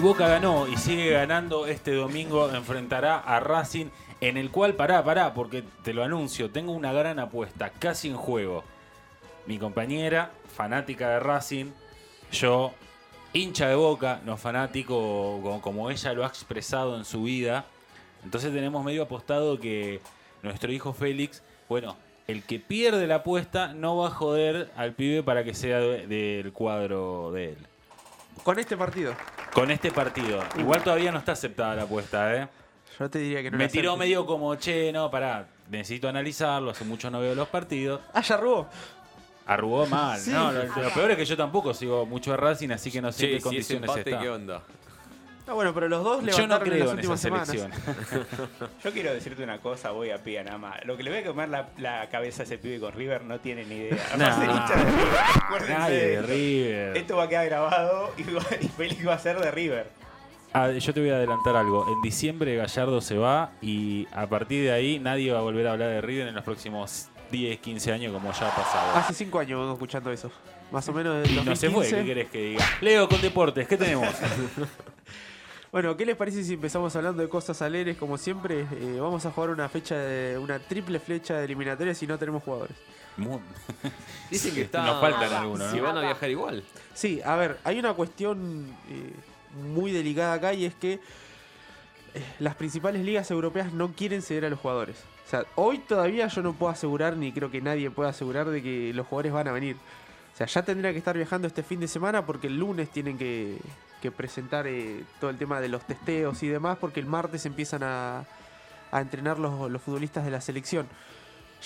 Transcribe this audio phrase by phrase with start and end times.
[0.00, 2.50] Boca ganó y sigue ganando este domingo.
[2.50, 3.86] Enfrentará a Racing,
[4.20, 8.16] en el cual, pará, pará, porque te lo anuncio, tengo una gran apuesta, casi en
[8.16, 8.64] juego.
[9.46, 11.66] Mi compañera, fanática de Racing,
[12.32, 12.72] yo,
[13.32, 17.64] hincha de Boca, no fanático como, ella lo ha expresado en su vida.
[18.24, 20.00] Entonces tenemos medio apostado que
[20.42, 21.96] nuestro hijo Félix, bueno,
[22.26, 26.06] el que pierde la apuesta no va a joder al pibe para que sea de-
[26.06, 27.58] del cuadro de él.
[28.42, 29.14] Con este partido.
[29.52, 30.40] Con este partido.
[30.58, 32.48] Igual todavía no está aceptada la apuesta, ¿eh?
[32.98, 36.70] Yo te diría que no Me la tiró medio como, che, no, pará, necesito analizarlo,
[36.70, 38.00] hace mucho no veo los partidos.
[38.12, 38.68] Ah, ya robó.
[39.46, 40.18] Arrugó mal.
[40.18, 40.30] Sí.
[40.30, 43.12] No, lo, lo peor es que yo tampoco sigo mucho de Racing, así que no
[43.12, 44.22] sé en qué si es condiciones empate, está.
[44.22, 44.62] ¿qué onda?
[45.48, 47.48] Ah, bueno, pero los dos Yo no levantaron en creo las en esa últimas semanas.
[47.48, 47.72] selección.
[48.84, 50.84] Yo quiero decirte una cosa, voy a pie nada más.
[50.84, 53.40] Lo que le voy a comer la, la cabeza a ese pibe con River no
[53.40, 53.96] tiene ni idea.
[54.20, 54.54] Va a ser Nah.
[54.54, 56.26] hincha de River, acuérdense Nadie de esto.
[56.26, 56.96] River.
[56.98, 59.90] Esto va a quedar grabado y, va- y Félix va a ser de River.
[60.52, 61.86] Ah, yo te voy a adelantar algo.
[61.92, 65.72] En diciembre Gallardo se va y a partir de ahí nadie va a volver a
[65.72, 68.96] hablar de River en los próximos 10, 15 años como ya ha pasado.
[68.96, 70.30] Hace cinco años vengo escuchando eso.
[70.70, 71.96] Más o menos desde Y no se fue, 2015.
[71.96, 72.64] ¿qué querés que diga?
[72.82, 74.08] Leo con deportes, ¿qué tenemos?
[75.70, 77.96] Bueno, ¿qué les parece si empezamos hablando de cosas alegres?
[77.96, 82.06] Como siempre, Eh, vamos a jugar una fecha de una triple flecha de eliminatoria si
[82.06, 82.76] no tenemos jugadores.
[83.18, 83.40] Mu-
[84.30, 84.84] Dicen que está.
[84.86, 85.82] Nos faltan algunos, Si ¿no?
[85.82, 86.64] van a viajar igual.
[86.94, 89.12] Sí, a ver, hay una cuestión eh,
[89.74, 91.00] muy delicada acá y es que eh,
[92.38, 94.96] las principales ligas europeas no quieren ceder a los jugadores.
[95.26, 98.62] O sea, hoy todavía yo no puedo asegurar, ni creo que nadie pueda asegurar de
[98.62, 99.76] que los jugadores van a venir.
[100.38, 103.58] Sea, ya tendría que estar viajando este fin de semana porque el lunes tienen que,
[104.16, 108.24] presentar eh, todo el tema de los testeos y demás porque el martes empiezan a,
[108.92, 110.86] entrenar los, futbolistas de la selección.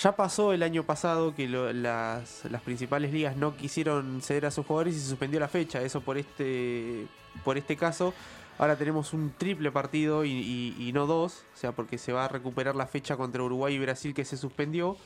[0.03, 4.97] Ya pasó el año pasado que las, principales ligas no quisieron ceder a sus jugadores
[4.97, 5.83] y se suspendió la fecha.
[5.83, 7.07] Eso por este,
[7.45, 8.15] por este caso.
[8.57, 11.45] Ahora tenemos un triple partido y, y- y no dos.
[11.55, 14.39] O sea, porque se va a recuperar la fecha contra Uruguay y Brasil que se
[14.39, 14.97] suspendió.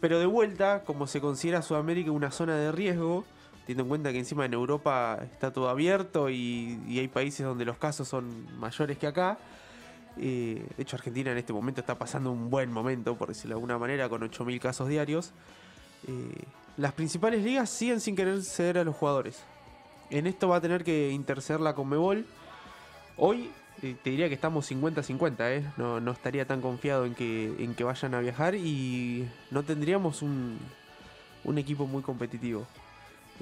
[0.00, 3.24] Pero de vuelta, como se considera Sudamérica una zona de riesgo,
[3.66, 7.64] teniendo en cuenta que encima en Europa está todo abierto y, y hay países donde
[7.64, 9.38] los casos son mayores que acá.
[10.20, 13.54] Eh, de hecho, Argentina en este momento está pasando un buen momento, por decirlo de
[13.56, 15.32] alguna manera, con 8.000 casos diarios.
[16.06, 16.42] Eh,
[16.76, 19.42] las principales ligas siguen sin querer ceder a los jugadores.
[20.10, 22.26] En esto va a tener que interceder la Conmebol.
[23.16, 25.64] Hoy te diría que estamos 50-50, ¿eh?
[25.76, 30.22] no, no estaría tan confiado en que, en que vayan a viajar y no tendríamos
[30.22, 30.58] un,
[31.44, 32.66] un equipo muy competitivo.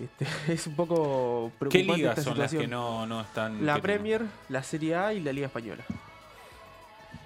[0.02, 3.64] Este, es un poco ¿Qué preocupante ligas esta son las que no, no están?
[3.64, 5.84] La Premier, la Serie A y la Liga Española.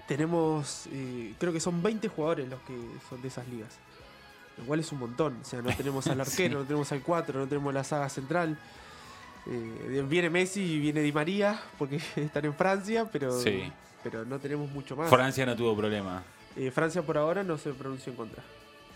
[0.07, 2.75] Tenemos, eh, creo que son 20 jugadores los que
[3.09, 3.71] son de esas ligas.
[4.59, 5.39] Lo cual es un montón.
[5.41, 6.55] O sea, no tenemos al arquero, Sí.
[6.59, 8.59] no tenemos al 4, no tenemos la saga central.
[9.51, 13.71] Eh, viene Messi y viene Di María porque están en Francia, pero, Sí.
[14.03, 15.11] pero no tenemos mucho más.
[15.11, 16.23] Francia no tuvo problema.
[16.57, 18.43] Eh, Francia por ahora no se pronunció en contra.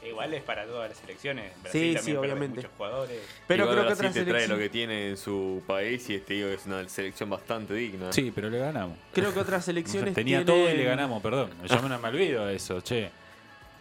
[0.07, 1.51] Igual es para todas las selecciones.
[1.55, 2.57] Sí, Brasil sí, también pierde obviamente.
[2.57, 3.21] Muchos jugadores.
[3.49, 6.11] Pero Igual creo que Brasil otra te trae selección, lo que tiene en su país
[6.11, 8.13] y te digo que es una selección bastante digna.
[8.13, 8.99] Sí, pero le ganamos.
[9.15, 11.51] creo que otras selecciones Tenía tienen- todo y le ganamos, perdón.
[11.67, 13.11] Yo no me olvido de eso, che.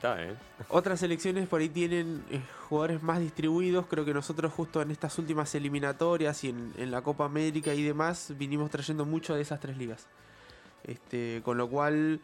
[0.03, 0.35] ¿Eh?
[0.69, 3.85] Otras selecciones por ahí tienen eh, jugadores más distribuidos.
[3.87, 7.83] Creo que nosotros justo en estas últimas eliminatorias y en, en la Copa América y
[7.83, 10.07] demás vinimos trayendo mucho de esas tres ligas.
[10.83, 12.19] Este, con lo cual,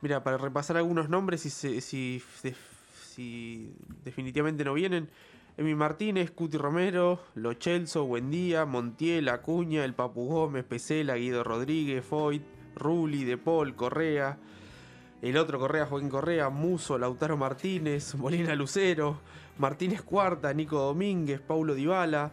[0.00, 2.54] mira, para repasar algunos nombres, si, si, de-
[3.02, 3.70] si
[4.04, 5.10] definitivamente no vienen,
[5.58, 12.02] Emi Martínez, Cuti Romero, Lo Celso, Buendía, Montiel, Acuña, El Papu Gómez, Pesela, Guido Rodríguez,
[12.02, 12.42] Foyt,
[12.76, 14.38] Rulli, De Paul, Correa,
[15.22, 19.18] el otro Correa, Joaquín Correa, Muso, Lautaro Martínez, Molina Lucero,
[19.58, 22.30] Martínez Cuarta, Nico Domínguez, Paulo Dybala.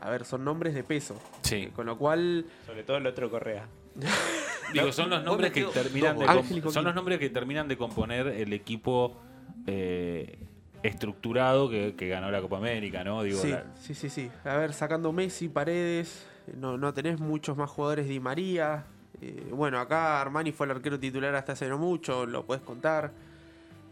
[0.00, 1.16] A ver, son nombres de peso.
[1.42, 1.68] Sí.
[1.76, 3.66] Con lo cual, Sobre todo el otro Correa.
[4.72, 8.52] Digo, son los nombres que terminan de son los nombres que terminan de componer el
[8.54, 9.20] equipo
[9.66, 10.38] eh,
[10.82, 13.22] estructurado que, que ganó la Copa América, ¿no?
[13.22, 14.30] Digo, sí, la- sí, sí, sí.
[14.44, 16.26] A ver, sacando Messi, Paredes,
[16.56, 18.86] no, no tenés muchos más jugadores de Di María.
[19.22, 23.12] Eh, bueno, acá Armani fue el arquero titular hasta hace no mucho, lo puedes contar.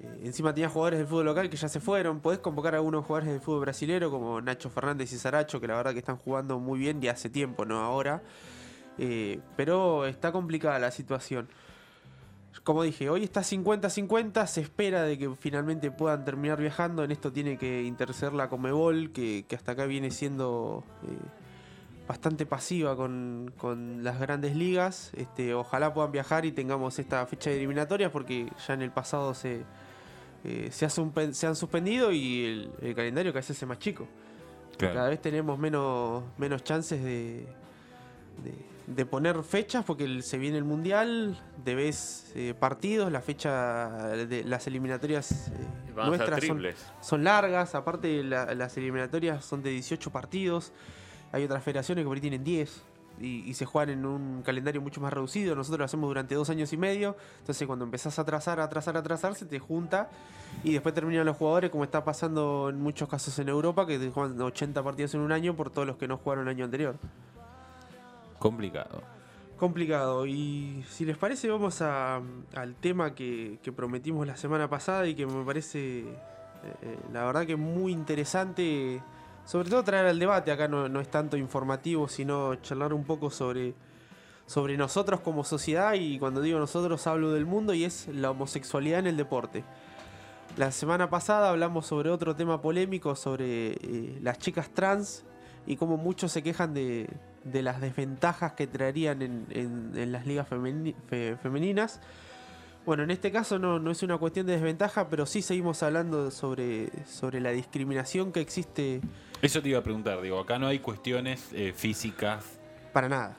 [0.03, 2.19] Eh, encima tenía jugadores del fútbol local que ya se fueron.
[2.21, 5.77] Podés convocar a algunos jugadores del fútbol brasilero como Nacho Fernández y Saracho, que la
[5.77, 8.23] verdad que están jugando muy bien y hace tiempo, no ahora.
[8.99, 11.49] Eh, pero está complicada la situación.
[12.65, 17.05] Como dije, hoy está 50-50, se espera de que finalmente puedan terminar viajando.
[17.05, 20.83] En esto tiene que interceder la Comebol, que, que hasta acá viene siendo
[22.11, 25.13] bastante pasiva con, con las grandes ligas.
[25.15, 29.33] Este, ojalá puedan viajar y tengamos esta fecha de eliminatorias, porque ya en el pasado
[29.33, 29.63] se,
[30.43, 34.09] eh, se, ha se han suspendido y el, el calendario cada vez hace más chico.
[34.77, 34.95] claro.
[34.95, 37.47] Cada vez tenemos menos, menos chances de,
[38.43, 38.55] de,
[38.89, 44.43] de poner fechas porque el- se viene el mundial, debes eh, partidos, la fecha de
[44.43, 45.53] las eliminatorias eh,
[46.09, 46.41] nuestras
[47.03, 50.73] son largas, aparte la- las eliminatorias son de 18 partidos,
[51.33, 52.83] hay otras federaciones que por ahí tienen 10
[53.21, 56.49] y, y se juegan en un calendario mucho más reducido, nosotros lo hacemos durante dos
[56.49, 60.09] años y medio, entonces cuando empezás a atrasar, a atrasar, a atrasar, se te junta
[60.65, 64.11] y después terminan los jugadores como está pasando en muchos casos en Europa, que te
[64.11, 66.97] juegan 80 partidos en un año por todos los que no jugaron el año anterior.
[68.39, 69.03] Complicado.
[69.59, 70.27] Complicado.
[70.27, 72.23] Y si les parece, vamos a-
[72.55, 76.15] al tema que, que prometimos la semana pasada y que me parece, eh,
[76.83, 79.03] eh, la verdad que muy interesante.
[79.45, 83.31] Sobre todo traer al debate, acá no, no es tanto informativo, sino charlar un poco
[83.31, 83.75] sobre,
[84.47, 89.01] sobre nosotros como sociedad y cuando digo nosotros hablo del mundo y es la homosexualidad
[89.01, 89.65] en el deporte.
[90.57, 95.25] La semana pasada hablamos sobre otro tema polémico, sobre eh, las chicas trans
[95.67, 97.09] y cómo muchos se quejan de,
[97.45, 102.01] de las desventajas que traerían en, en- las ligas fe- femeninas.
[102.87, 106.31] Bueno, en este caso no, no es una cuestión de desventaja, pero sí seguimos hablando
[106.31, 109.01] sobre, sobre la discriminación que existe
[109.43, 112.45] Eso te iba a preguntar, digo, acá no hay cuestiones eh, físicas.
[112.93, 113.37] para nada.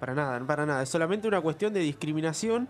[0.00, 0.82] Para nada, para nada.
[0.82, 2.68] Es solamente una cuestión de discriminación.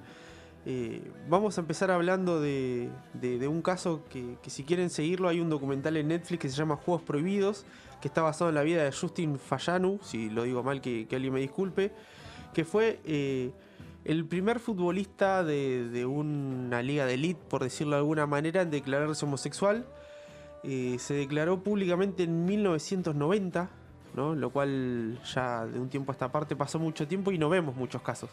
[0.67, 5.49] Eh, vamos a empezar hablando de, de- un caso que, si quieren seguirlo hay un
[5.49, 7.65] documental en Netflix que se llama Juegos Prohibidos,
[8.03, 11.17] que está basado en la vida de Justin Fayanu, si lo digo mal que, que
[11.17, 11.93] alguien me disculpe,
[12.53, 13.53] que fue eh,
[14.05, 18.71] el primer futbolista de, de una liga de elite, por decirlo de alguna manera, en
[18.71, 19.87] declararse homosexual.
[20.63, 23.71] Eh, se declaró públicamente en 1990,
[24.15, 24.35] ¿no?
[24.35, 27.75] lo cual ya de un tiempo a esta parte pasó mucho tiempo y no vemos
[27.77, 28.31] muchos casos.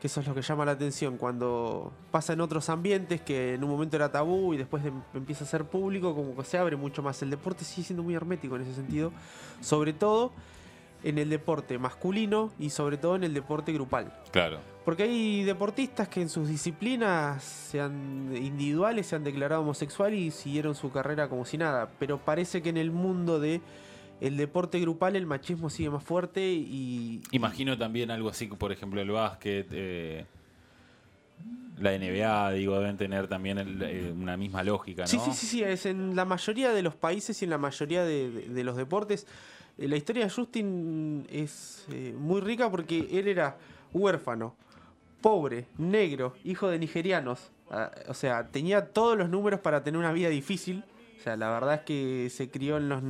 [0.00, 3.62] Que eso es lo que llama la atención cuando pasa en otros ambientes que en
[3.62, 6.74] un momento era tabú y después de- empieza a ser público, como que se abre
[6.76, 7.22] mucho más.
[7.22, 9.12] El deporte sigue siendo muy hermético en ese sentido,
[9.60, 10.32] sobre todo
[11.04, 14.12] en el deporte masculino y sobre todo en el deporte grupal.
[14.30, 14.58] Claro.
[14.84, 20.74] Porque hay deportistas que en sus disciplinas sean individuales se han declarado homosexual y siguieron
[20.74, 21.88] su carrera como si nada.
[21.98, 23.60] Pero parece que en el mundo de
[24.20, 27.20] el deporte grupal el machismo sigue más fuerte y.
[27.32, 30.24] Imagino también algo así, por ejemplo, el básquet, eh,
[31.78, 35.08] la NBA, digo, deben tener también el- eh, una misma lógica, ¿no?
[35.08, 38.04] Sí, sí, sí, sí, es en la mayoría de los países y en la mayoría
[38.04, 39.26] de, de- de los deportes.
[39.78, 43.56] Eh, la historia de Justin es eh, muy rica porque él era
[43.92, 44.54] huérfano,
[45.20, 47.50] pobre, negro, hijo de nigerianos.
[47.70, 50.84] Ah, o sea, tenía todos los números para tener una vida difícil.
[51.18, 53.02] O sea, la verdad es que se crió en los,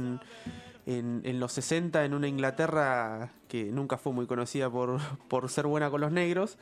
[0.86, 4.98] en, los 60 en una Inglaterra que nunca fue muy conocida por,
[5.28, 6.58] por ser buena con los negros.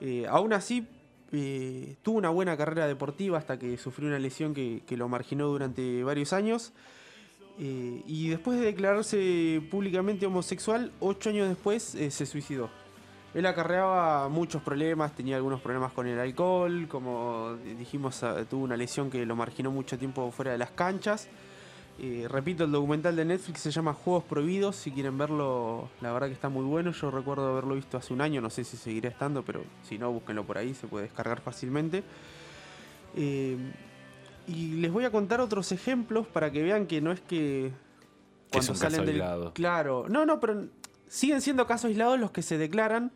[0.00, 0.86] Eh, aún así,
[1.32, 5.48] eh, tuvo una buena carrera deportiva hasta que sufrió una lesión que, que lo marginó
[5.48, 6.72] durante varios años.
[7.60, 12.70] Eh, y después de declararse públicamente homosexual, ocho años después eh, se suicidó.
[13.34, 18.76] Él acarreaba muchos problemas, tenía algunos problemas con el alcohol, como dijimos, ah, tuvo una
[18.76, 21.28] lesión que lo marginó mucho tiempo fuera de las canchas.
[22.00, 26.28] Eh, repito, el documental de Netflix se llama Juegos Prohibidos, si quieren verlo, la verdad
[26.28, 29.08] que está muy bueno, yo recuerdo haberlo visto hace un año, no sé si seguirá
[29.08, 32.04] estando, pero si no, búsquenlo por ahí, se puede descargar fácilmente.
[34.48, 37.70] Y les voy a contar otros ejemplos para que vean que no es que
[38.52, 39.52] es un caso aislado.
[39.52, 40.66] Claro, no, no, pero
[41.06, 43.12] siguen siendo casos aislados los que se declaran,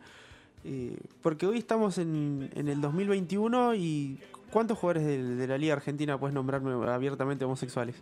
[0.63, 4.19] eh, porque hoy estamos en, en el 2021 y
[4.51, 7.95] ¿cuántos jugadores de, de la Liga Argentina puedes nombrarme abiertamente homosexuales?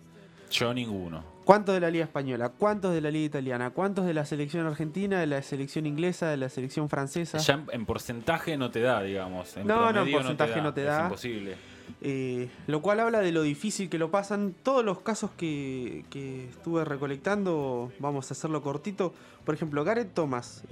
[0.52, 1.24] Yo ninguno.
[1.46, 2.50] ¿Cuántos de la Liga Española?
[2.50, 3.70] ¿Cuántos de la Liga Italiana?
[3.70, 7.38] ¿Cuántos de la selección argentina, de la selección inglesa, de la selección francesa?
[7.38, 9.56] Ya en, en porcentaje no te da, digamos.
[9.56, 11.00] En No, no, en porcentaje no te da.
[11.00, 11.71] Es imposible.
[12.02, 14.56] Eh, lo cual habla de lo difícil que lo pasan.
[14.64, 16.04] Todos los casos que,
[16.50, 19.14] estuve recolectando, vamos a hacerlo cortito.
[19.46, 20.64] Por ejemplo, Gareth Thomas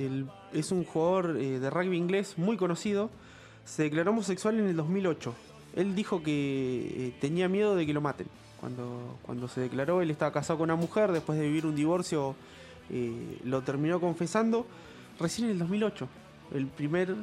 [0.53, 3.09] es un jugador eh, de rugby inglés muy conocido.
[3.65, 5.33] Se declaró homosexual en el 2008.
[5.75, 8.27] Él dijo que eh, tenía miedo de que lo maten.
[8.59, 11.11] Cuando, cuando se declaró, él estaba casado con una mujer.
[11.11, 12.35] Después de vivir un divorcio,
[13.45, 14.65] lo terminó confesando.
[15.19, 16.07] Recién en el 2008.
[16.53, 17.15] El primer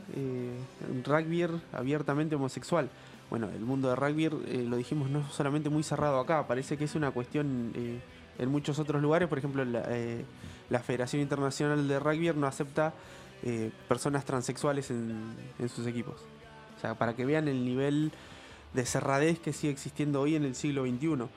[1.04, 2.88] rugbyer abiertamente homosexual.
[3.30, 6.76] Bueno, el mundo de rugby, eh, lo dijimos, no es solamente muy cerrado acá, parece
[6.76, 8.00] que es una cuestión eh,
[8.38, 9.28] en muchos otros lugares.
[9.28, 10.24] Por ejemplo, la, eh,
[10.70, 12.94] la Federación Internacional de Rugby no acepta
[13.42, 16.16] eh, personas transexuales en, en sus equipos.
[16.76, 18.12] O sea, para que vean el nivel
[18.74, 21.28] de cerradez que sigue existiendo hoy en el siglo XXI.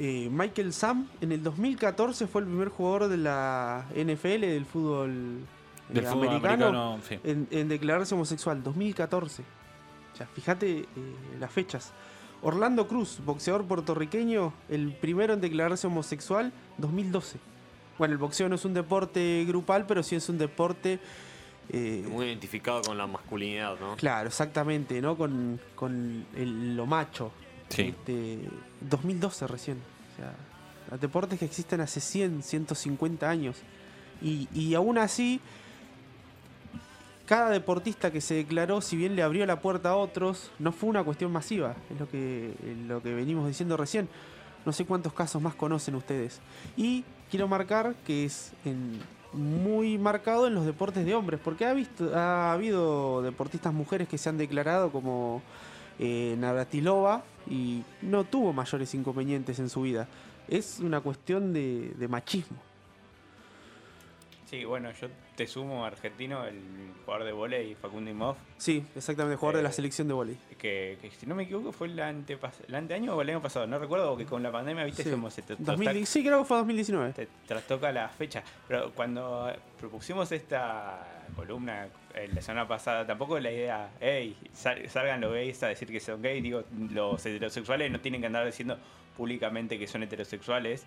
[0.00, 5.40] Eh, Michael Sam en el 2014 fue el primer jugador de la NFL, del fútbol,
[5.88, 7.18] Del fútbol americano, sí.
[7.24, 9.42] en, en declararse homosexual, 2014.
[10.18, 10.86] Sea, fíjate eh,
[11.40, 11.92] las fechas.
[12.42, 17.38] Orlando Cruz, boxeador puertorriqueño, el primero en declararse homosexual, 2012.
[17.98, 21.00] Bueno, el boxeo no es un deporte grupal, pero sí es un deporte...
[21.70, 23.96] eh, Muy identificado con la masculinidad, ¿no?
[23.96, 25.16] Claro, exactamente, ¿no?
[25.16, 27.32] Con, con el- lo macho.
[27.70, 27.82] Sí.
[27.82, 28.38] Este,
[28.82, 29.78] 2012 recién.
[30.12, 30.32] O sea,
[30.92, 33.56] los deportes que existen hace 100, 150 años.
[34.22, 35.40] Y, y aún así,
[37.28, 40.88] cada deportista que se declaró, si bien le abrió la puerta a otros, no fue
[40.88, 41.76] una cuestión masiva.
[41.92, 42.54] Es lo que,
[42.86, 44.08] lo que venimos diciendo recién.
[44.64, 46.40] No sé cuántos casos más conocen ustedes.
[46.76, 48.98] Y quiero marcar que es en-
[49.34, 54.16] muy marcado en los deportes de hombres, porque ha, visto, ha habido deportistas mujeres que
[54.16, 55.42] se han declarado como
[55.98, 60.08] eh, Navratilova y no tuvo mayores inconvenientes en su vida.
[60.48, 62.56] Es una cuestión de, de machismo.
[64.48, 66.58] Sí, bueno, yo te sumo argentino, el
[67.04, 70.38] jugador de volei, Facundo Imhoff, Sí, exactamente, jugador de la Eh, selección de volei.
[70.56, 73.66] que, que si no me equivoco fue el, antepas el anteaño o el año pasado,
[73.66, 75.10] no recuerdo, porque con la pandemia, viste, Sí.
[75.10, 77.12] como se te, 2000 sí, creo que fue 2019.
[77.12, 78.42] te trastoca la fecha.
[78.66, 85.20] Pero cuando propusimos esta columna eh, la semana pasada, tampoco la idea, hey, sal- salgan
[85.20, 88.78] los gays a decir que son gays, digo, los heterosexuales no tienen que andar diciendo
[89.14, 90.86] públicamente que son heterosexuales,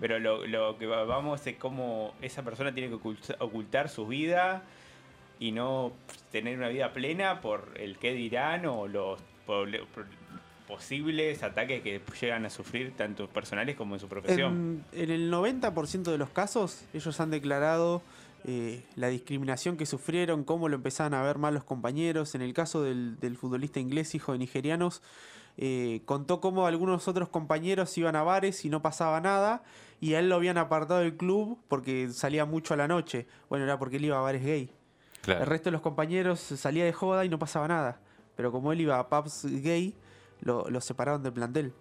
[0.00, 4.62] pero lo, que va- vamos es cómo esa persona tiene que oculta- ocultar su vida
[5.40, 5.92] y no
[6.32, 9.20] tener una vida plena por el qué dirán o los
[10.66, 14.84] posibles ataques que llegan a sufrir tanto personales como en su profesión.
[14.92, 18.02] En, en el 90% de los casos, ellos han declarado
[18.44, 22.34] eh, la discriminación que sufrieron, cómo lo empezaban a ver mal los compañeros.
[22.34, 25.00] En el caso del, del futbolista inglés, hijo de nigerianos,
[25.58, 29.62] eh, contó cómo algunos otros compañeros iban a bares y no pasaba nada,
[30.00, 33.26] y a él lo habían apartado del club porque salía mucho a la noche.
[33.50, 34.70] Bueno, era porque él iba a bares gay.
[35.22, 35.40] Claro.
[35.40, 38.00] El resto de los compañeros salía de joda y no pasaba nada.
[38.36, 39.94] Pero como él iba a pubs gay,
[40.40, 41.72] lo, lo separaron del plantel.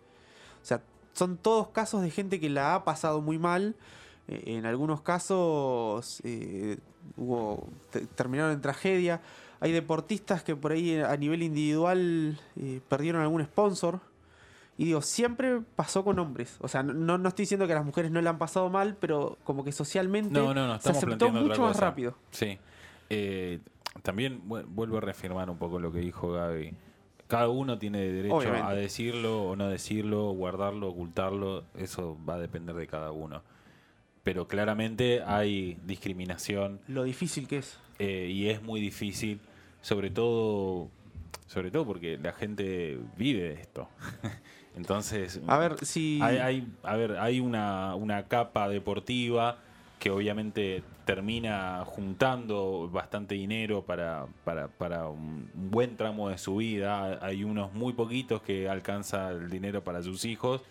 [0.61, 0.81] O sea,
[1.13, 3.75] son todos casos de gente que la ha pasado muy mal.
[4.27, 6.79] Eh, en algunos casos eh,
[7.15, 9.21] hubo, te- terminaron en tragedia.
[9.59, 13.99] Hay deportistas que por ahí eh, a nivel individual eh, perdieron algún sponsor.
[14.79, 16.55] Y digo, siempre pasó con hombres.
[16.59, 18.95] O sea, no, no estoy diciendo que a las mujeres no le han pasado mal,
[18.99, 22.15] pero como que socialmente No, no, no, se aceptó mucho más rápido.
[22.29, 22.59] Sí.
[23.09, 23.59] Eh,
[24.03, 26.75] también vu- vuelvo a reafirmar un poco lo que dijo Gaby.
[27.27, 28.67] Cada uno tiene derecho Obviamente.
[28.67, 31.63] a decirlo o no decirlo, guardarlo, ocultarlo.
[31.75, 33.41] Eso va a depender de cada uno.
[34.27, 37.79] Pero claramente hay discriminación Lo difícil que es.
[37.97, 39.39] eh, y es muy difícil,
[39.81, 40.89] sobre todo,
[41.45, 43.87] sobre todo porque la gente vive de esto.
[44.75, 46.19] Entonces, A ver, si.
[46.21, 49.59] hay, hay- a ver, hay una, una capa deportiva
[49.97, 56.57] que obviamente termina juntando bastante dinero para, para, para un un buen tramo de su
[56.57, 57.17] vida.
[57.25, 60.63] Hay unos muy poquitos que alcanza el dinero para sus hijos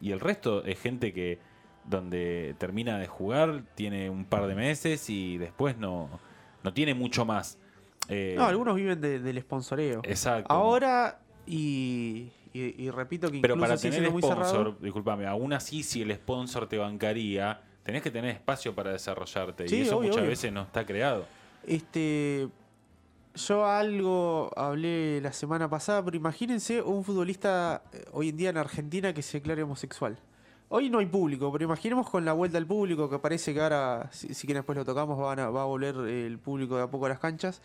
[0.00, 1.51] y el resto es gente que
[1.84, 6.08] donde termina de jugar tiene un par de meses y después no,
[6.62, 7.58] no tiene mucho más.
[8.08, 10.00] Eh, No, algunos viven de- del sponsoreo.
[10.04, 10.52] Exacto.
[10.52, 16.14] Ahora, y, y- y repito que Pero para tener sponsor, discúlpame, aún así si el
[16.14, 20.30] sponsor te bancaría, tenés que tener espacio para desarrollarte Sí, y eso obvio, muchas obvio.
[20.30, 21.26] veces no está creado.
[21.66, 22.48] Este,
[23.34, 28.56] yo algo hablé la semana pasada, pero imagínense un futbolista eh, hoy en día en
[28.58, 30.16] Argentina que se declare homosexual.
[30.74, 34.08] Hoy no hay público, pero imaginemos con la vuelta al público, que parece que ahora,
[34.10, 37.04] si, si después lo tocamos, van a- va a volver el público de a poco
[37.04, 37.60] a las canchas.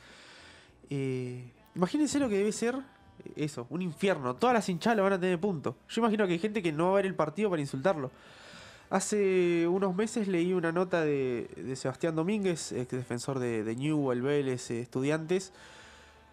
[0.89, 4.35] Eh, imagínense lo que debe ser eh, eso, un infierno.
[4.35, 5.77] Todas las hinchadas lo van a tener punto.
[5.87, 8.11] Yo imagino que hay gente que no va a ver el partido para insultarlo.
[8.89, 14.21] Hace unos meses leí una nota de, de Sebastián Domínguez, ex defensor de, de Newell,
[14.21, 15.53] Vélez, eh, Estudiantes,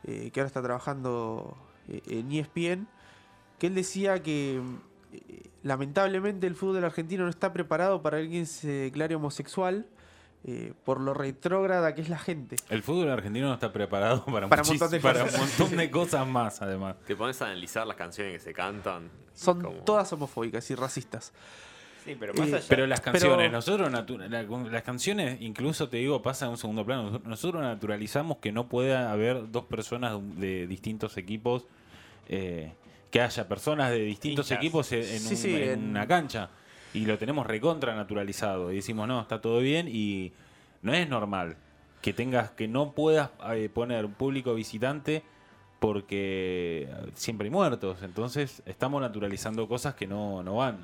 [0.05, 1.57] que ahora está trabajando
[1.89, 2.89] en ESPN,
[3.61, 4.61] que él decía que
[5.63, 9.87] lamentablemente el fútbol argentino no está preparado para que alguien se declare homosexual
[10.47, 12.57] eh, por lo retrógrada que es la gente.
[12.69, 15.41] El fútbol argentino no está preparado para, Para un montón de para cosas.
[15.41, 16.97] un montón de cosas más, además.
[17.07, 19.09] Te pones a analizar las canciones que se cantan.
[19.33, 21.33] Son como- todas homofóbicas y racistas.
[22.05, 22.65] Sí, pero más Eh, allá.
[22.69, 26.85] Pero las canciones, Pero- nosotros la- las canciones, incluso te digo, pasan a un segundo
[26.85, 27.05] plano.
[27.05, 31.65] Nosotros- Nosotros naturalizamos que no pueda haber dos personas de distintos equipos,
[32.29, 32.75] eh,
[33.15, 34.59] que haya personas de distintos Hinchas.
[34.59, 36.49] equipos en, en Sí, un- sí, en en- una cancha.
[36.95, 38.73] Y lo tenemos recontra naturalizado.
[38.73, 39.87] Y decimos, no, está todo bien.
[39.89, 40.33] Y
[40.83, 41.57] no es normal
[42.03, 45.23] que tengas, que no puedas eh, poner un público visitante
[45.79, 47.99] porque siempre hay muertos.
[48.03, 50.79] Entonces estamos naturalizando cosas que no, no van.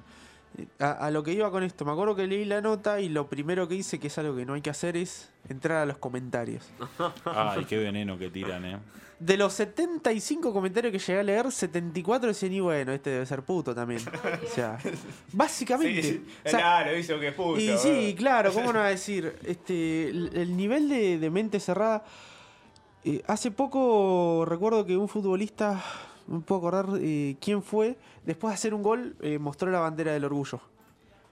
[0.78, 3.28] A, a lo que iba con esto, me acuerdo que leí la nota y lo
[3.28, 5.96] primero que hice, que es algo que no hay que hacer, es entrar a los
[5.98, 6.68] comentarios.
[7.24, 8.78] Ay, qué veneno que tiran, eh.
[9.20, 13.42] De los 75 comentarios que llegué a leer, 74 decían, y bueno, este debe ser
[13.42, 14.00] puto también.
[14.00, 14.78] O sea,
[15.32, 16.02] básicamente.
[16.02, 17.60] Sí, o sea, claro, hizo que es puto.
[17.60, 19.36] y sí, claro, ¿cómo no va a decir?
[19.44, 22.02] Este, el, el nivel de, de mente cerrada.
[23.04, 25.82] eh, hace poco recuerdo que un futbolista,
[26.30, 29.80] no me puedo acordar eh, quién fue, después de hacer un gol, eh, mostró la
[29.80, 30.60] bandera del orgullo.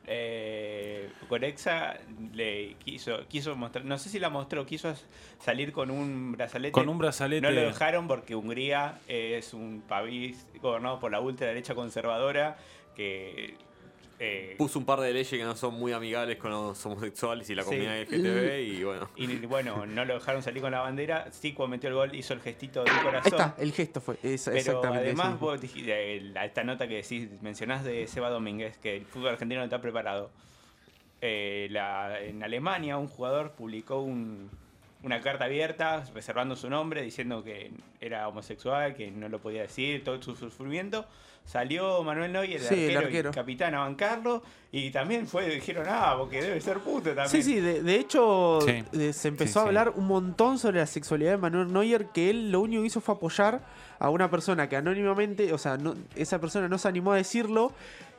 [0.09, 1.99] Eh, Corexa
[2.33, 4.93] le quiso, quiso mostrar, no sé si la mostró, quiso
[5.38, 6.73] salir con un brazalete.
[6.73, 7.43] Con un brazalete.
[7.43, 12.57] No lo dejaron porque Hungría es un país gobernado por la ultraderecha conservadora
[12.97, 13.55] que
[14.20, 17.54] eh, Puso un par de leyes que no son muy amigables con los homosexuales y
[17.54, 17.68] la Sí.
[17.68, 19.08] comunidad LGTB y bueno.
[19.16, 21.30] y bueno, no lo dejaron salir con la bandera.
[21.30, 23.32] Sí, cuando metió el gol hizo el gestito del corazón.
[23.32, 24.16] está, el gesto fue.
[24.22, 25.04] es- Pero exactamente.
[25.06, 25.37] además sí.
[25.40, 29.64] vos dijiste, esta nota que decís, mencionás de Seba Domínguez, que el fútbol argentino no
[29.66, 30.30] está preparado.
[31.20, 34.50] Eh, la- en Alemania un jugador publicó un-
[35.02, 40.02] una carta abierta reservando su nombre, diciendo que era homosexual, que no lo podía decir,
[40.05, 41.07] todo su sufrimiento.
[41.45, 45.87] Salió Manuel Neuer, el, Sí, el arquero, y capitán a bancarlo, y también fue, dijeron,
[45.88, 47.28] ah, porque debe ser puto también.
[47.28, 49.12] Sí, sí, de, de hecho Sí.
[49.14, 49.69] se empezó Sí, a sí.
[49.69, 53.00] hablar un montón sobre la sexualidad de Manuel Neuer, que él lo único que hizo
[53.00, 53.62] fue apoyar
[53.99, 57.73] a una persona que anónimamente, o sea, no- esa persona no se animó a decirlo,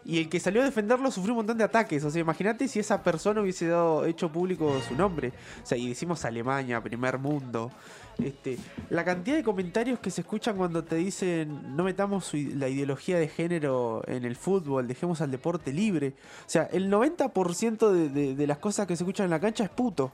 [0.05, 2.03] y el que salió a defenderlo sufrió un montón de ataques.
[2.03, 5.33] O sea, imagínate si esa persona hubiese dado, hecho público su nombre.
[5.61, 7.71] O sea, y decimos Alemania, primer mundo.
[8.17, 8.57] Este,
[8.89, 13.29] la cantidad de comentarios que se escuchan cuando te dicen no metamos la ideología de
[13.29, 16.13] género en el fútbol, dejemos al deporte libre.
[16.45, 19.69] O sea, el 90% de, de- las cosas que se escuchan en la cancha es
[19.69, 20.11] puto.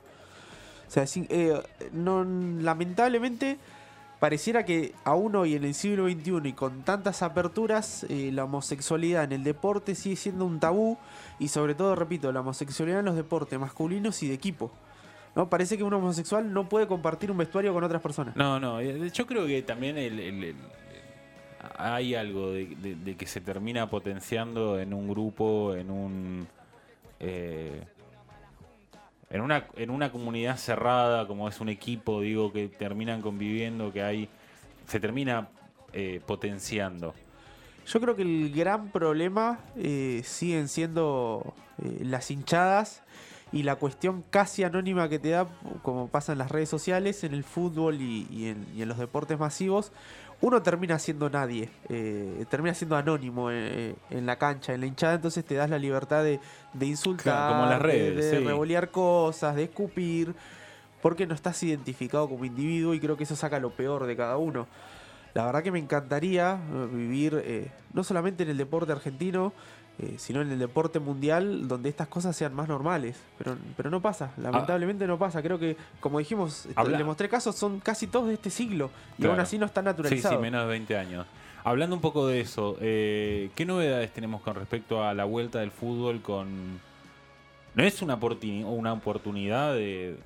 [0.88, 1.60] O sea, eh,
[2.62, 3.58] lamentablemente
[4.20, 9.24] pareciera que aún hoy en el siglo XXI y con tantas aperturas, eh, la homosexualidad
[9.26, 10.98] en el deporte sigue siendo un tabú
[11.40, 14.72] y sobre todo, repito, la homosexualidad en los deportes masculinos y de equipo.
[15.36, 15.50] ¿no?
[15.50, 18.36] Parece que un homosexual no puede compartir un vestuario con otras personas.
[18.38, 20.56] No, no, eh, yo creo que también el- el-
[21.78, 26.48] hay algo de, de- de que se termina potenciando en un grupo, en un...
[27.20, 27.84] eh,
[29.30, 34.04] en una, en una comunidad cerrada, como es un equipo, digo, que terminan conviviendo, que
[34.04, 34.30] hay...
[34.88, 35.50] Se termina
[35.94, 37.16] eh, potenciando.
[37.88, 43.04] Yo creo que el gran problema eh, siguen siendo eh, las hinchadas
[43.52, 45.48] y la cuestión casi anónima que te da,
[45.84, 49.92] como pasa en las redes sociales, en el fútbol y, en los deportes masivos.
[50.46, 55.16] Uno termina siendo nadie, eh, termina siendo anónimo eh, en la cancha, en la hinchada,
[55.16, 56.40] entonces te das la libertad de,
[56.74, 58.46] de insultar, Claro, como las de- redes, de, sí.
[58.46, 60.36] revolear cosas, de escupir,
[61.02, 64.38] porque no estás identificado como individuo y creo que eso saca lo peor de cada
[64.38, 64.68] uno.
[65.34, 69.52] La verdad que me encantaría eh, vivir eh, no solamente en el deporte argentino,
[70.00, 73.18] eh, sino en el deporte mundial, donde estas cosas sean más normales.
[73.38, 75.42] Pero, pero no pasa, lamentablemente no pasa.
[75.42, 78.90] Creo que, como dijimos, este, Habla- le mostré casos, son casi todos de este siglo.
[79.18, 79.34] Y Claro.
[79.34, 80.38] aún así no están Sí, naturalizados.
[80.38, 81.26] sí, menos de 20 años.
[81.64, 85.72] Hablando un poco de eso, eh, ¿qué novedades tenemos con respecto a la vuelta del
[85.72, 86.80] fútbol con...
[87.74, 90.18] ¿No es una, oportuni- una oportunidad de,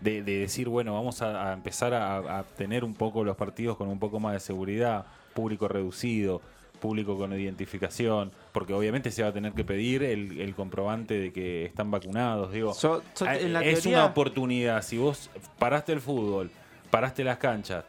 [0.00, 3.76] de, de decir, bueno, vamos a, a empezar a, a tener un poco los partidos
[3.76, 6.40] con un poco más de seguridad, público reducido,
[6.78, 11.32] público con identificación, porque obviamente se va a tener que pedir el, el comprobante de
[11.32, 12.72] que están vacunados, digo.
[13.20, 14.82] En la es teoría- una oportunidad.
[14.82, 16.50] Si vos paraste el fútbol,
[16.90, 17.84] paraste las canchas,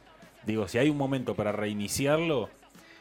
[0.46, 2.50] digo, si hay un momento para reiniciarlo,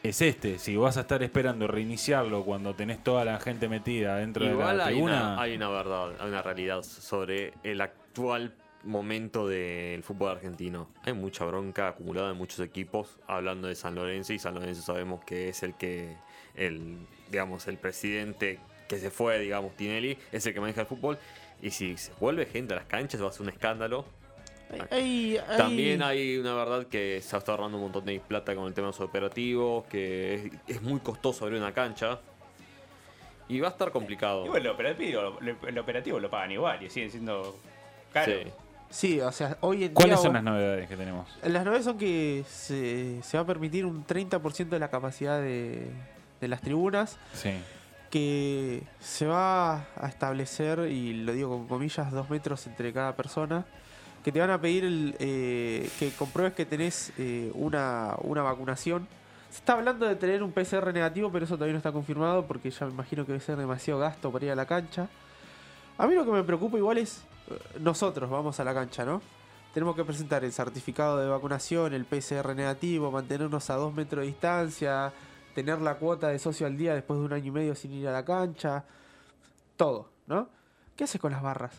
[0.01, 0.59] es este.
[0.59, 4.77] Si vas a estar esperando reiniciarlo cuando tenés toda la gente metida dentro Igual de
[4.77, 10.03] la hay tribuna, una, hay una verdad, hay una realidad sobre el actual momento del
[10.03, 10.87] fútbol argentino.
[11.03, 15.23] Hay mucha bronca acumulada en muchos equipos, hablando de San Lorenzo, y San Lorenzo sabemos
[15.25, 16.15] que es el que,
[16.55, 16.97] el,
[17.29, 21.17] digamos, el presidente que se fue, digamos, Tinelli, es el que maneja el fútbol.
[21.61, 24.05] Y si se vuelve gente a las canchas, va a ser un escándalo.
[25.57, 28.87] También hay una verdad que se está ahorrando un montón de plata con el tema
[28.87, 32.19] de los operativos, que es, es muy costoso abrir una cancha.
[33.47, 34.45] Y va a estar complicado.
[34.45, 37.57] Igual el operativo, lo- el operativo lo pagan igual y sigue siendo
[38.13, 38.31] caro.
[38.31, 38.51] Sí.
[38.89, 41.27] Sí, o sea, hoy en ¿cuáles día son vos- las novedades que tenemos?
[41.43, 45.87] Las novedades son que se, se va a permitir un 30% de la capacidad de,
[46.41, 47.51] de las tribunas, Sí.
[48.09, 53.63] que se va a establecer, y lo digo con comillas, dos metros entre cada persona,
[54.23, 59.07] que te van a pedir el, eh, que compruebes que tenés eh, una, una vacunación.
[59.51, 62.69] Se está hablando de tener un PCR negativo, pero eso todavía no está confirmado porque
[62.71, 65.07] ya me imagino que va a ser demasiado gasto para ir a la cancha.
[65.97, 67.21] A mí lo que me preocupa igual es
[67.79, 69.21] nosotros vamos a la cancha, ¿no?
[69.73, 74.27] Tenemos que presentar el certificado de vacunación, el PCR negativo, mantenernos a dos metros de
[74.27, 75.11] distancia,
[75.53, 78.07] tener la cuota de socio al día después de un año y medio sin ir
[78.07, 78.83] a la cancha,
[79.77, 80.49] todo, ¿no?
[80.95, 81.73] ¿Qué haces con las barras?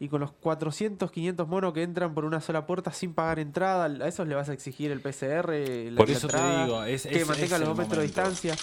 [0.00, 3.84] Y con los 400, 500 monos que entran por una sola puerta sin pagar entrada,
[3.84, 7.20] a esos le vas a exigir el PCR, la, Por eso te digo, es- que
[7.20, 8.54] es- mantengan es los dos metros de distancia.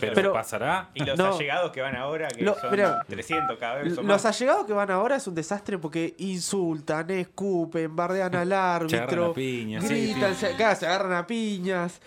[0.00, 0.90] Pero, Pero- pasará.
[0.94, 1.34] Y los No.
[1.34, 2.70] allegados que van ahora, que Lo- son
[3.08, 3.94] 300 cada vez.
[3.94, 4.26] son Los más.
[4.26, 10.34] allegados que van ahora es un desastre porque insultan, escupen, bardean al árbitro, piñas, gritan,
[10.34, 10.46] sí.
[10.46, 12.00] se, agarran a piñas,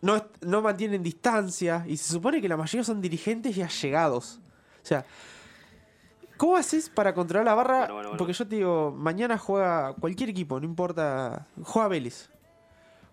[0.00, 4.40] no, no mantienen distancia y se supone que la mayoría son dirigentes y allegados.
[4.82, 5.04] O sea,
[6.36, 7.78] ¿cómo haces para controlar la barra?
[7.78, 8.18] Bueno, bueno, bueno.
[8.18, 12.28] Porque yo te digo, mañana juega cualquier equipo, no importa, juega Vélez.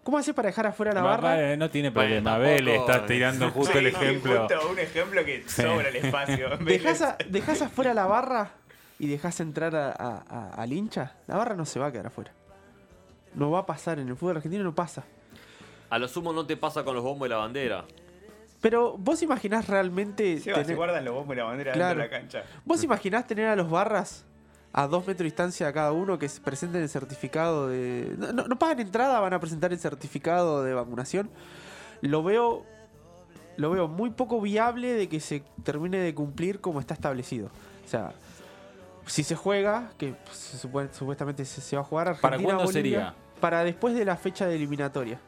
[0.09, 1.35] ¿Cómo haces para dejar afuera la barra?
[1.35, 2.31] va, no tiene Bueno, problema.
[2.31, 4.39] tampoco- Vélez, estás tirando justo el ejemplo.
[4.47, 6.47] justo un ejemplo que sobra el espacio.
[7.05, 8.49] A- dejas afuera la barra
[8.97, 12.07] y dejas entrar a- a- a- al hincha, la barra no se va a quedar
[12.07, 12.31] afuera.
[13.35, 15.03] No va a pasar, en el fútbol argentino no pasa.
[15.91, 17.85] A lo sumo no te pasa con los bombos y la bandera.
[18.61, 20.39] Pero vos imaginás realmente...
[20.39, 21.99] Se, va, se tener- guardan los bombos y la bandera Claro.
[21.99, 22.43] dentro de la cancha.
[22.65, 24.25] ¿Vos imaginás tener a los barras
[24.73, 28.15] a dos metros de distancia a cada uno que se presenten el certificado de...
[28.17, 31.29] No, no- no pagan entrada, van a presentar el certificado de vacunación.
[32.01, 32.65] Lo veo...
[33.57, 37.47] Lo veo muy poco viable de que se termine de cumplir como está establecido.
[37.85, 38.13] O sea,
[39.05, 42.63] si se juega, que se supone- supuestamente se, se va a jugar Argentina, ¿Para cuándo
[42.63, 43.15] Bolivia, sería?
[43.41, 45.19] Para después de la fecha de eliminatoria.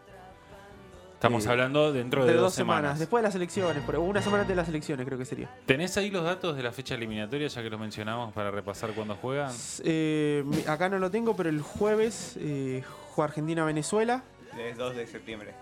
[1.22, 2.98] Estamos Eh, hablando dentro de, de dos semanas.
[2.98, 5.52] Después de las elecciones, por una semana antes de las elecciones creo que sería.
[5.68, 9.14] ¿Tenés ahí los datos de la fecha eliminatoria, ya que los mencionamos, para repasar cuándo
[9.14, 9.52] juegan?
[9.84, 12.82] Eh, acá no lo tengo, pero el jueves eh,
[13.12, 14.24] juega Argentina-Venezuela.
[14.58, 15.54] Es 2 de septiembre.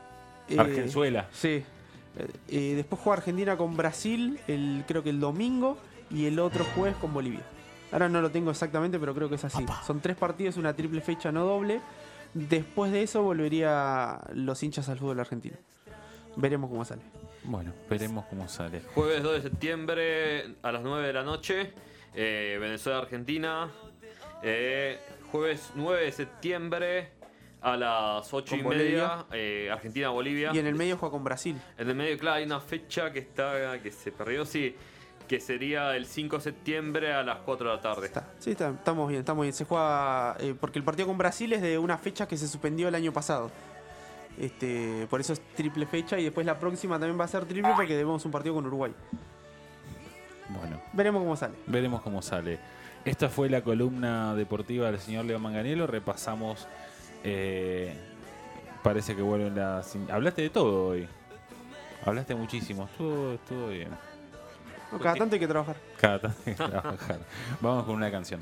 [0.47, 1.27] Eh, Argenzuela.
[1.33, 1.49] Sí.
[1.49, 1.65] Eh,
[2.47, 5.77] eh, después juega Argentina con Brasil, el, creo que el domingo,
[6.09, 7.41] y el otro jueves con Bolivia.
[7.91, 9.65] Ahora no lo tengo exactamente, pero creo que es así.
[9.85, 11.81] Son tres partidos, una triple fecha, no doble.
[12.33, 15.57] Después de eso volvería los hinchas al fútbol argentino.
[16.35, 17.01] Veremos cómo sale.
[17.43, 18.81] Bueno, veremos cómo sale.
[18.93, 21.73] Jueves 2 de septiembre a las 9 de la noche.
[22.15, 23.69] eh, Venezuela-Argentina.
[24.43, 24.99] Eh,
[25.31, 27.09] jueves 9 de septiembre
[27.61, 29.25] a las 8 y media.
[29.31, 30.51] eh, Argentina-Bolivia.
[30.53, 31.59] Y en el medio juega con Brasil.
[31.77, 34.75] En el medio, claro, hay una fecha que está que se perdió, sí,
[35.29, 38.07] que sería el 5 de septiembre a las 4 de la tarde.
[38.07, 38.27] Está.
[38.39, 39.53] Sí, está- estamos bien, estamos bien.
[39.53, 40.35] Se juega.
[40.39, 43.13] eh, porque el partido con Brasil es de una fecha que se suspendió el año
[43.13, 43.51] pasado.
[44.39, 47.71] Este, por eso es triple fecha y después la próxima también va a ser triple
[47.75, 48.91] porque debemos un partido con Uruguay.
[50.49, 51.53] Bueno, Veremos cómo sale.
[51.67, 52.57] veremos cómo sale.
[53.05, 55.85] Esta fue la columna deportiva del señor Leo Manganiello.
[55.87, 56.67] Repasamos.
[57.23, 57.93] eh,
[58.81, 59.95] parece que vuelven las.
[60.09, 61.07] Hablaste de todo hoy.
[62.05, 62.85] Hablaste muchísimo.
[62.85, 63.89] Estuvo, estuvo bien.
[64.97, 65.75] Cada tanto hay que trabajar.
[65.99, 67.19] Cada tanto hay que trabajar.
[67.61, 68.41] Vamos con una canción.